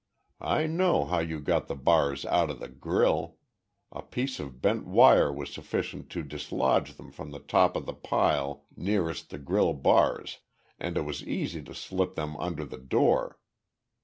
I 0.49 0.65
know 0.65 1.05
how 1.05 1.19
you 1.19 1.39
got 1.39 1.67
the 1.67 1.75
bars 1.75 2.25
out 2.25 2.49
of 2.49 2.59
the 2.59 2.67
grille 2.69 3.37
a 3.91 4.01
piece 4.01 4.39
of 4.39 4.59
bent 4.59 4.87
wire 4.87 5.31
was 5.31 5.53
sufficient 5.53 6.09
to 6.09 6.23
dislodge 6.23 6.95
them 6.95 7.11
from 7.11 7.29
the 7.29 7.37
top 7.39 7.75
of 7.75 7.85
the 7.85 7.93
pile 7.93 8.65
nearest 8.75 9.29
the 9.29 9.37
grille 9.37 9.75
bars 9.75 10.39
and 10.79 10.97
it 10.97 11.01
was 11.01 11.21
easy 11.23 11.61
to 11.61 11.75
slip 11.75 12.15
them 12.15 12.35
under 12.37 12.65
the 12.65 12.79
door. 12.79 13.37